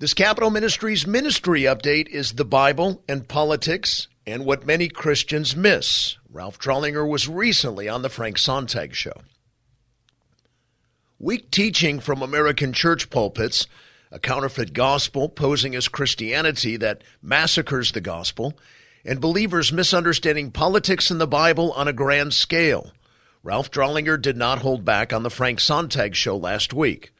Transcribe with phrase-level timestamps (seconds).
[0.00, 6.18] This Capital Ministries ministry update is the Bible and politics and what many Christians miss.
[6.30, 9.22] Ralph Drollinger was recently on the Frank Sontag show.
[11.18, 13.66] Weak teaching from American church pulpits,
[14.12, 18.56] a counterfeit gospel posing as Christianity that massacres the gospel,
[19.04, 22.92] and believers misunderstanding politics and the Bible on a grand scale.
[23.42, 27.10] Ralph Drollinger did not hold back on the Frank Sontag show last week.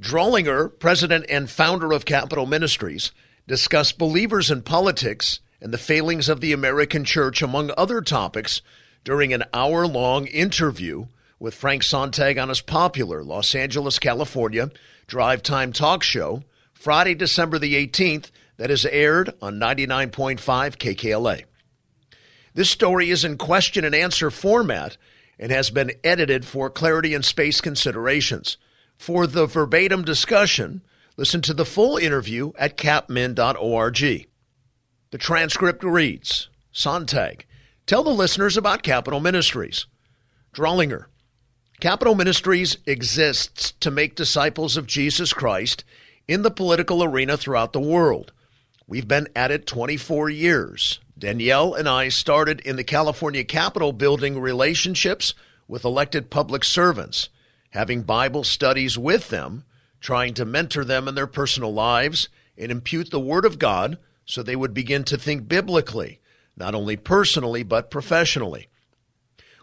[0.00, 3.10] Drollinger, president and founder of Capital Ministries,
[3.48, 8.62] discussed believers in politics and the failings of the American church, among other topics,
[9.02, 11.06] during an hour long interview
[11.40, 14.70] with Frank Sontag on his popular Los Angeles, California
[15.08, 21.42] drive time talk show Friday, December the 18th, that is aired on 99.5 KKLA.
[22.54, 24.96] This story is in question and answer format
[25.40, 28.58] and has been edited for clarity and space considerations.
[28.98, 30.82] For the verbatim discussion,
[31.16, 34.26] listen to the full interview at capmin.org.
[35.10, 37.46] The transcript reads Sontag,
[37.86, 39.86] tell the listeners about Capital Ministries.
[40.52, 41.06] Drollinger,
[41.80, 45.84] Capital Ministries exists to make disciples of Jesus Christ
[46.26, 48.32] in the political arena throughout the world.
[48.88, 50.98] We've been at it 24 years.
[51.16, 55.34] Danielle and I started in the California Capitol building relationships
[55.68, 57.28] with elected public servants,
[57.70, 59.64] having Bible studies with them,
[60.00, 64.42] trying to mentor them in their personal lives and impute the Word of God so
[64.42, 66.20] they would begin to think biblically,
[66.56, 68.68] not only personally, but professionally.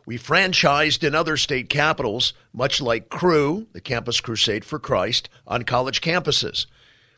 [0.05, 5.63] We franchised in other state capitals, much like Cru, the Campus Crusade for Christ, on
[5.63, 6.67] college campuses,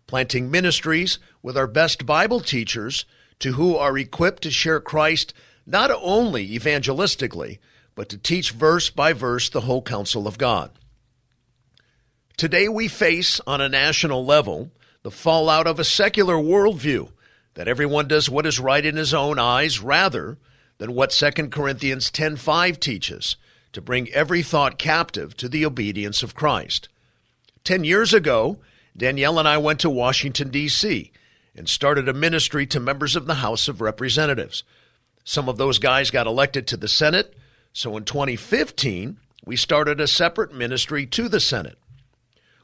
[0.07, 3.05] planting ministries with our best Bible teachers
[3.39, 5.33] to who are equipped to share Christ
[5.65, 7.59] not only evangelistically,
[7.97, 10.69] but to teach verse by verse the whole counsel of God.
[12.37, 14.69] Today we face, on a national level,
[15.01, 17.09] the fallout of a secular worldview
[17.55, 20.37] that everyone does what is right in his own eyes rather
[20.77, 23.35] than what 2 Corinthians 10:5 teaches,
[23.73, 26.89] to bring every thought captive to the obedience of Christ.
[27.63, 28.59] 10 years ago,
[28.95, 31.11] Danielle and I went to Washington D.C
[31.57, 34.63] and started a ministry to members of the House of Representatives.
[35.23, 37.35] Some of those guys got elected to the Senate,
[37.73, 41.77] so in 2015, we started a separate ministry to the Senate.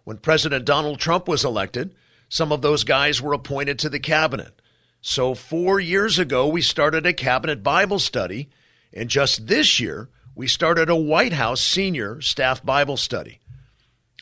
[0.03, 1.95] When President Donald Trump was elected,
[2.29, 4.59] some of those guys were appointed to the cabinet.
[5.01, 8.49] So, four years ago, we started a cabinet Bible study,
[8.93, 13.39] and just this year, we started a White House senior staff Bible study.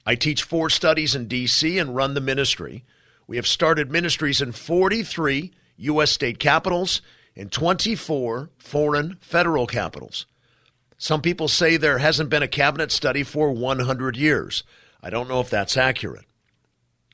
[0.06, 1.78] I teach four studies in D.C.
[1.78, 2.84] and run the ministry.
[3.28, 6.12] We have started ministries in 43 U.S.
[6.12, 7.02] state capitals
[7.36, 10.26] and 24 foreign federal capitals.
[11.02, 14.64] Some people say there hasn't been a cabinet study for 100 years.
[15.02, 16.26] I don't know if that's accurate.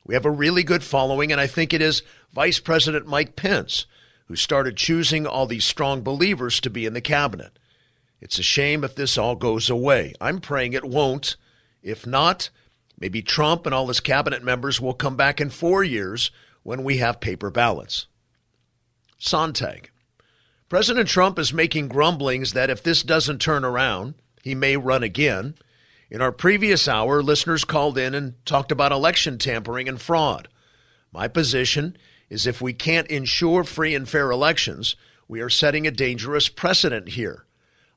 [0.06, 2.04] We have a really good following, and I think it is
[2.34, 3.86] Vice President Mike Pence
[4.28, 7.58] who started choosing all these strong believers to be in the cabinet.
[8.20, 10.14] It's a shame if this all goes away.
[10.20, 11.38] I'm praying it won't.
[11.82, 12.50] If not,
[13.00, 16.32] Maybe Trump and all his cabinet members will come back in four years
[16.64, 18.08] when we have paper ballots.
[19.20, 19.92] Sontag.
[20.70, 25.56] President Trump is making grumblings that if this doesn't turn around, he may run again.
[26.10, 30.50] In our previous hour, listeners called in and talked about election tampering and fraud.
[31.14, 31.96] My position
[32.30, 37.10] is if we can't ensure free and fair elections, we are setting a dangerous precedent
[37.10, 37.46] here.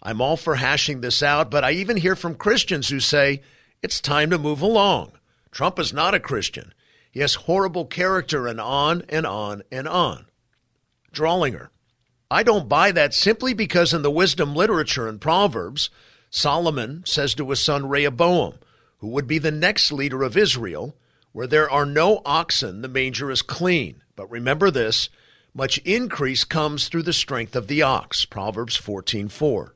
[0.00, 3.42] I'm all for hashing this out, but I even hear from Christians who say
[3.82, 5.12] it's time to move along.
[5.50, 6.72] Trump is not a Christian.
[7.10, 10.26] He has horrible character and on and on and on.
[11.12, 11.70] Drollinger.
[12.30, 15.90] I don't buy that simply because in the wisdom literature and Proverbs,
[16.30, 18.54] Solomon says to his son Rehoboam,
[18.98, 20.94] who would be the next leader of Israel,
[21.32, 24.02] where there are no oxen, the manger is clean.
[24.14, 25.08] But remember this,
[25.54, 28.24] much increase comes through the strength of the ox.
[28.24, 29.72] Proverbs 14:4.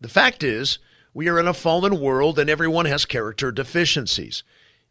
[0.00, 0.78] The fact is,
[1.12, 4.42] we are in a fallen world and everyone has character deficiencies.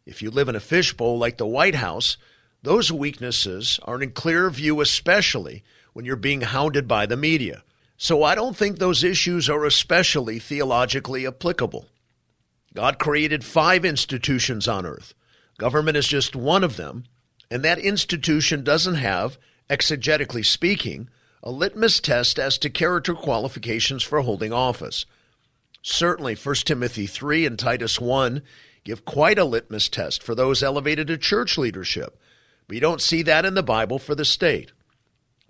[0.04, 2.16] If you live in a fishbowl like the White House,
[2.62, 5.64] those weaknesses are in clear view, especially
[5.96, 7.62] when you're being hounded by the media.
[7.96, 11.86] So I don't think those issues are especially theologically applicable.
[12.74, 15.14] God created five institutions on earth.
[15.56, 17.04] Government is just one of them,
[17.50, 19.38] and that institution doesn't have,
[19.70, 21.08] exegetically speaking,
[21.42, 25.06] a litmus test as to character qualifications for holding office.
[25.80, 28.42] Certainly, 1 Timothy 3 and Titus 1
[28.84, 32.20] give quite a litmus test for those elevated to church leadership.
[32.68, 34.72] But you don't see that in the Bible for the state.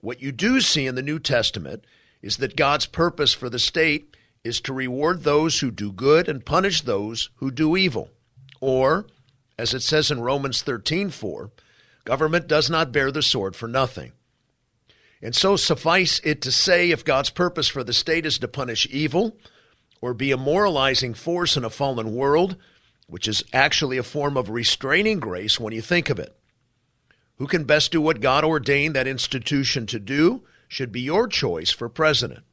[0.06, 1.84] What you do see in the New Testament
[2.22, 6.46] is that God's purpose for the state is to reward those who do good and
[6.46, 8.10] punish those who do evil.
[8.60, 9.08] Or,
[9.58, 11.50] as it says in Romans 13:4,
[12.04, 14.12] Government does not bear the sword for nothing.
[15.20, 18.86] And so suffice it to say, if God's purpose for the state is to punish
[18.92, 19.36] evil
[20.00, 22.54] or be a moralizing force in a fallen world,
[23.08, 26.38] which is actually a form of restraining grace when you think of it,
[27.38, 31.70] who can best do what God ordained that institution to do should be your choice
[31.70, 32.44] for president.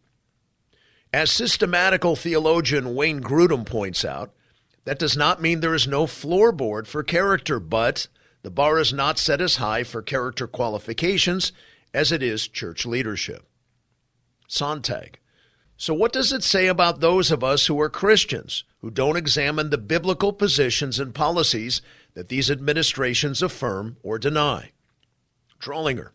[1.14, 4.34] As systematical theologian Wayne Grudem points out,
[4.86, 8.08] that does not mean there is no floorboard for character, but
[8.42, 11.54] the bar is not set as high for character qualifications
[11.94, 13.48] as it is church leadership.
[14.48, 15.20] Sontag.
[15.78, 19.70] So, what does it say about those of us who are Christians who don't examine
[19.70, 21.82] the biblical positions and policies
[22.14, 24.73] that these administrations affirm or deny?
[25.64, 26.10] Drollinger.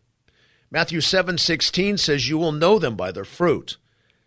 [0.71, 3.79] Matthew 7:16 says you will know them by their fruit.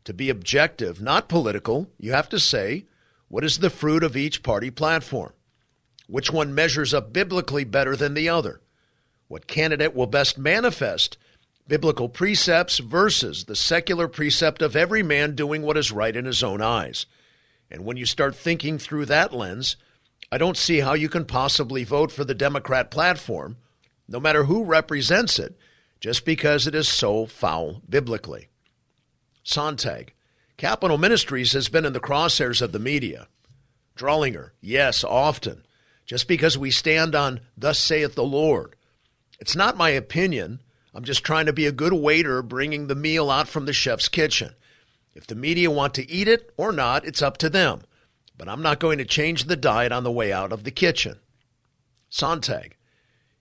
[0.06, 2.86] To be objective, not political, you have to say,
[3.28, 5.34] what is the fruit of each party platform?
[6.08, 8.62] Which one measures up biblically better than the other?
[9.28, 11.18] What candidate will best manifest
[11.68, 16.42] biblical precepts versus the secular precept of every man doing what is right in his
[16.42, 17.06] own eyes?
[17.70, 19.78] And when you start thinking through that lens,
[20.32, 23.58] I don't see how you can possibly vote for the Democrat platform,
[24.12, 25.58] no matter who represents it,
[26.02, 28.50] just because it is so foul biblically.
[29.44, 30.14] Sontag.
[30.58, 33.28] Capital Ministries has been in the crosshairs of the media.
[33.96, 34.52] Drollinger.
[34.60, 35.64] Yes, often.
[36.06, 38.76] Just because we stand on, Thus saith the Lord.
[39.40, 40.60] It's not my opinion.
[40.94, 44.10] I'm just trying to be a good waiter bringing the meal out from the chef's
[44.10, 44.54] kitchen.
[45.16, 47.82] If the media want to eat it or not, it's up to them.
[48.38, 51.20] But I'm not going to change the diet on the way out of the kitchen.
[52.10, 52.76] Sontag.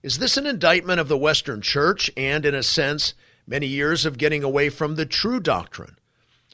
[0.02, 3.14] Is this an indictment of the Western Church and, in a sense,
[3.47, 5.97] many years of getting away from the true doctrine?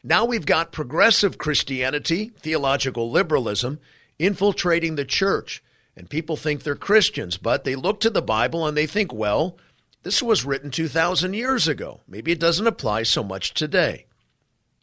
[0.02, 3.78] Now we've got progressive Christianity, theological liberalism,
[4.18, 5.62] infiltrating the church.
[5.96, 9.58] And people think they're Christians, but they look to the Bible and they think, well,
[10.02, 12.00] this was written 2,000 years ago.
[12.06, 14.06] Maybe it doesn't apply so much today.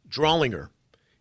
[0.09, 0.69] Drollinger,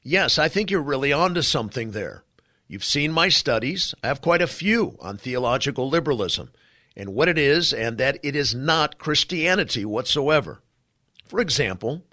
[0.03, 2.25] Yes, I think you're really onto something there.
[2.67, 3.95] You've seen my studies.
[4.03, 6.51] I have quite a few on theological liberalism
[6.97, 10.63] and what it is, and that it is not Christianity whatsoever.
[11.27, 12.05] For example,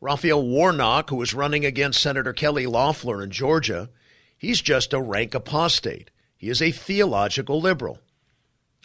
[0.00, 3.90] Raphael Warnock, who is running against Senator Kelly Loeffler in Georgia,
[4.36, 6.10] he's just a rank apostate.
[6.36, 7.98] He is a theological liberal.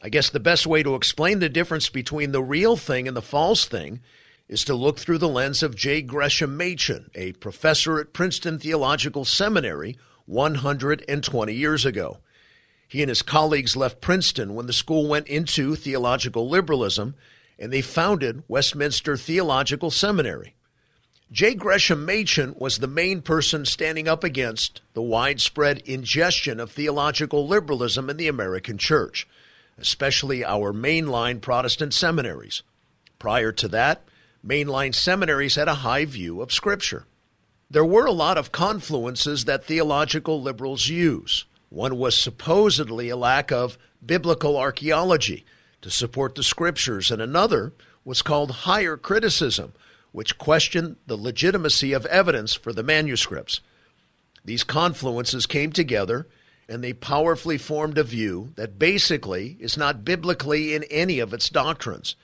[0.02, 3.22] I guess the best way to explain the difference between the real thing and the
[3.22, 4.02] false thing
[4.50, 6.02] is to look through the lens of J.
[6.02, 12.18] Gresham Machen, a professor at Princeton Theological Seminary 120 years ago.
[12.88, 17.15] He and his colleagues left Princeton when the school went into theological liberalism,
[17.57, 20.56] and they founded Westminster Theological Seminary.
[21.31, 21.56] J.
[21.56, 28.07] Gresham Machen was the main person standing up against the widespread ingestion of theological liberalism
[28.09, 29.27] in the American church,
[29.80, 32.62] especially our mainline Protestant seminaries.
[33.18, 34.03] Prior to that,
[34.45, 37.06] mainline seminaries had a high view of Scripture.
[37.71, 41.45] There were a lot of confluences that theological liberals use.
[41.74, 45.44] One was supposedly a lack of biblical archaeology
[45.81, 47.74] to support the Scriptures, and another
[48.06, 49.74] was called higher criticism
[50.12, 53.60] which questioned the legitimacy of evidence for the manuscripts.
[54.46, 56.28] These confluences came together
[56.70, 61.50] and they powerfully formed a view that basically is not biblically in any of its
[61.50, 62.16] doctrines.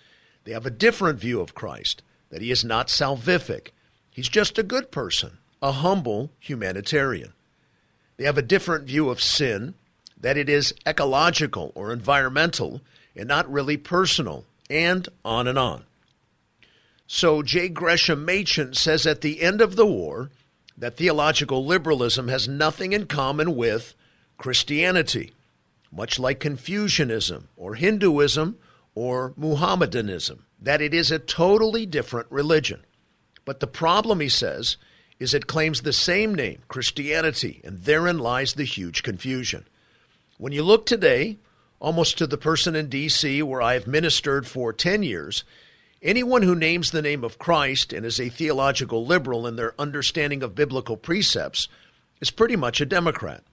[0.43, 3.69] They have a different view of Christ, that he is not salvific.
[4.11, 7.33] He's just a good person, a humble humanitarian.
[8.19, 9.75] They have a different view of sin,
[10.19, 12.81] that it is ecological or environmental
[13.15, 15.85] and not really personal, and on and on.
[17.07, 17.69] So J.
[17.69, 20.31] Gresham Machen says at the end of the war
[20.77, 23.95] that theological liberalism has nothing in common with
[24.37, 25.31] Christianity,
[25.89, 28.57] much like Confucianism or Hinduism
[28.95, 32.81] or Muhammadanism, that it is a totally different religion.
[33.45, 34.75] But the problem, he says,
[35.19, 39.67] is it claims the same name, Christianity, and therein lies the huge confusion.
[40.37, 41.37] When you look today,
[41.79, 43.41] almost to the person in D.C.
[43.43, 45.43] where I have ministered for 10 years,
[46.01, 50.41] Anyone who names the name of Christ and is a theological liberal in their understanding
[50.41, 51.67] of biblical precepts
[52.21, 53.43] is pretty much a Democrat.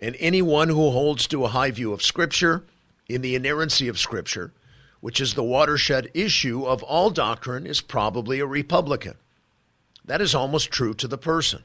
[0.00, 2.64] And anyone who holds to a high view of Scripture,
[3.08, 4.52] in the inerrancy of Scripture,
[5.00, 9.14] which is the watershed issue of all doctrine, is probably a Republican.
[10.08, 11.62] That is almost true to the person.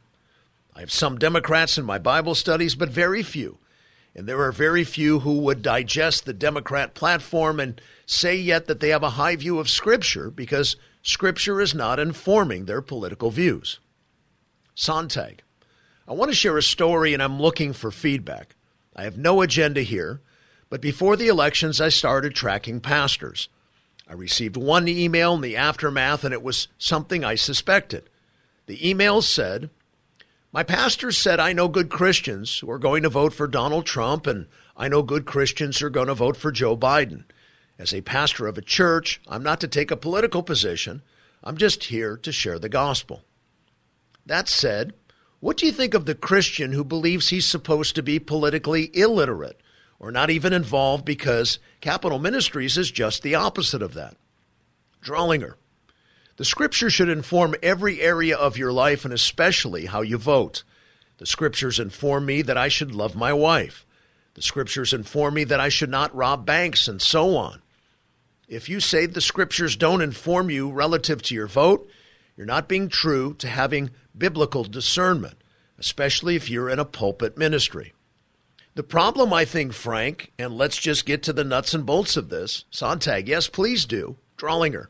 [0.76, 3.58] I have some Democrats in my Bible studies, but very few
[4.16, 8.80] and there are very few who would digest the Democrat platform and say yet that
[8.80, 13.80] they have a high view of Scripture because Scripture is not informing their political views.
[14.76, 15.42] Sontag.
[16.08, 18.56] I want to share a story and I'm looking for feedback.
[18.96, 20.22] I have no agenda here,
[20.70, 23.50] but before the elections, I started tracking pastors.
[24.08, 28.10] I received one email in the aftermath, and it was something I suspected.
[28.66, 29.70] The email said,
[30.52, 34.26] My pastor said I know good Christians who are going to vote for Donald Trump,
[34.26, 37.26] and I know good Christians who are going to vote for Joe Biden.
[37.78, 41.02] As a pastor of a church, I'm not to take a political position.
[41.44, 43.24] I'm just here to share the gospel.
[44.26, 44.94] That said,
[45.42, 49.60] what do you think of the Christian who believes he's supposed to be politically illiterate
[50.00, 54.16] or not even involved because Capital Ministries is just the opposite of that?
[55.04, 55.56] Drollinger.
[56.38, 60.64] The scripture should inform every area of your life and especially how you vote.
[61.18, 63.86] The scriptures inform me that I should love my wife.
[64.34, 67.62] The scriptures inform me that I should not rob banks and so on.
[68.48, 71.88] If you say the scriptures don't inform you relative to your vote,
[72.36, 75.38] you're not being true to having biblical discernment,
[75.78, 77.94] especially if you're in a pulpit ministry.
[78.74, 82.30] The problem, I think, Frank, and let's just get to the nuts and bolts of
[82.30, 82.66] this.
[82.72, 84.18] Sontag, yes, please do.
[84.36, 84.88] Drollinger.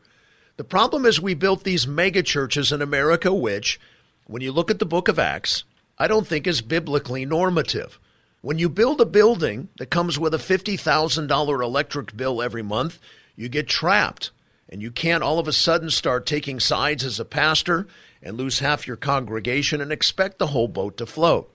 [0.55, 3.79] The problem is we built these mega churches in America, which,
[4.27, 5.63] when you look at the book of Acts,
[5.97, 7.99] I don't think is biblically normative.
[8.41, 12.99] When you build a building that comes with a $50,000 electric bill every month,
[13.35, 14.31] you get trapped.
[14.69, 17.87] And you can't all of a sudden start taking sides as a pastor
[18.21, 21.53] and lose half your congregation and expect the whole boat to float.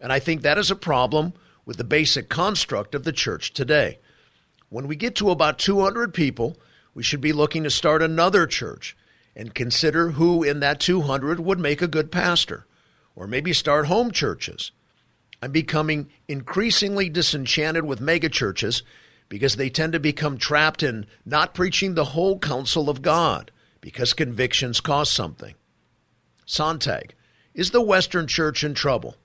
[0.00, 3.98] And I think that is a problem with the basic construct of the church today.
[4.68, 6.56] When we get to about 200 people,
[6.94, 8.96] we should be looking to start another church
[9.34, 12.66] and consider who in that 200 would make a good pastor,
[13.16, 14.72] or maybe start home churches.
[15.40, 18.82] I'm becoming increasingly disenchanted with megachurches
[19.28, 24.12] because they tend to become trapped in not preaching the whole counsel of God because
[24.12, 25.54] convictions cost something.
[26.44, 27.14] Sontag,
[27.54, 29.16] is the Western Church in trouble?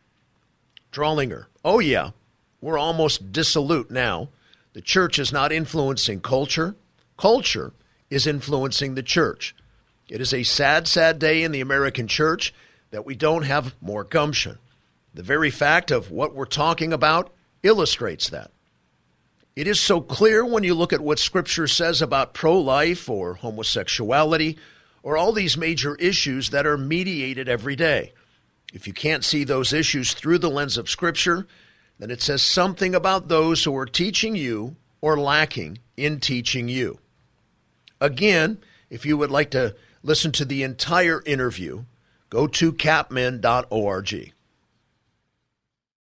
[0.92, 2.12] Drollinger, oh yeah,
[2.62, 4.30] we're almost dissolute now.
[4.74, 6.76] The church is not influencing culture.
[7.18, 7.74] Culture
[8.10, 9.56] is influencing the church.
[10.08, 12.54] It is a sad, sad day in the American church
[12.92, 14.58] that we don't have more gumption.
[15.14, 17.34] The very fact of what we're talking about
[17.64, 18.52] illustrates that.
[19.56, 23.34] It is so clear when you look at what Scripture says about pro life or
[23.34, 24.58] homosexuality
[25.02, 28.14] or all these major issues that are mediated every day.
[28.74, 31.48] If you can't see those issues through the lens of Scripture,
[31.98, 37.00] then it says something about those who are teaching you or lacking in teaching you.
[38.00, 41.86] Again, if you would like to listen to the entire interview,
[42.30, 44.34] go to capmin.org.